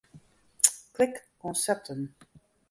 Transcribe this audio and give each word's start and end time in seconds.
Klik 0.93 1.27
Konsepten. 1.37 2.15